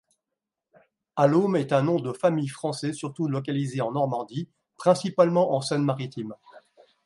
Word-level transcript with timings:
Alleaume 1.15 1.57
est 1.57 1.71
un 1.73 1.83
nom 1.83 1.99
de 1.99 2.11
famille 2.11 2.47
français, 2.47 2.91
surtout 2.91 3.27
localisé 3.27 3.81
en 3.81 3.91
Normandie, 3.91 4.49
principalement 4.75 5.53
en 5.53 5.61
Seine-Maritime. 5.61 6.33